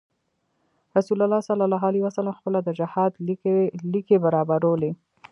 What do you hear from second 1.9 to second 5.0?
وسلم خپله د جهاد ليکې برابرولې.